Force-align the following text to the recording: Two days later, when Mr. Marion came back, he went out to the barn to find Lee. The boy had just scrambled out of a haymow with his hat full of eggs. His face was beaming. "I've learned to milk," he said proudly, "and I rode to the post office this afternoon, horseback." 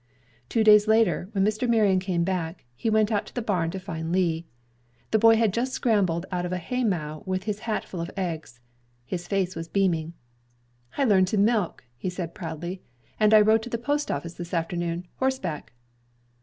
Two 0.49 0.63
days 0.63 0.87
later, 0.87 1.29
when 1.33 1.45
Mr. 1.45 1.69
Marion 1.69 1.99
came 1.99 2.23
back, 2.23 2.65
he 2.75 2.89
went 2.89 3.11
out 3.11 3.27
to 3.27 3.35
the 3.35 3.39
barn 3.43 3.69
to 3.69 3.77
find 3.79 4.11
Lee. 4.11 4.47
The 5.11 5.19
boy 5.19 5.35
had 5.35 5.53
just 5.53 5.73
scrambled 5.73 6.25
out 6.31 6.43
of 6.43 6.51
a 6.51 6.57
haymow 6.57 7.21
with 7.27 7.43
his 7.43 7.59
hat 7.69 7.85
full 7.85 8.01
of 8.01 8.09
eggs. 8.17 8.59
His 9.05 9.27
face 9.27 9.55
was 9.55 9.67
beaming. 9.67 10.13
"I've 10.97 11.07
learned 11.07 11.27
to 11.27 11.37
milk," 11.37 11.83
he 11.99 12.09
said 12.09 12.33
proudly, 12.33 12.81
"and 13.19 13.31
I 13.31 13.41
rode 13.41 13.61
to 13.61 13.69
the 13.69 13.77
post 13.77 14.09
office 14.09 14.33
this 14.33 14.55
afternoon, 14.55 15.05
horseback." 15.17 15.71